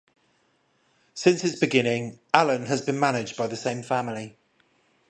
Since 1.13 1.43
its 1.43 1.59
beginning, 1.59 2.17
Allen 2.33 2.65
has 2.65 2.81
been 2.81 2.99
managed 2.99 3.37
by 3.37 3.45
the 3.45 3.55
same 3.55 3.83
family. 3.83 4.35